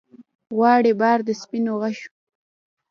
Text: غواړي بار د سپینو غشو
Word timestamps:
غواړي 0.55 0.91
بار 1.01 1.19
د 1.27 1.29
سپینو 1.41 1.73
غشو 1.81 2.11